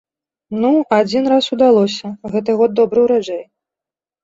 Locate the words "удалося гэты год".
1.57-2.75